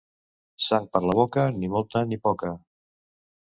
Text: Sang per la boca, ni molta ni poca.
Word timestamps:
Sang 0.67 0.87
per 0.95 1.01
la 1.09 1.17
boca, 1.19 1.45
ni 1.59 1.71
molta 1.75 2.03
ni 2.09 2.21
poca. 2.27 2.53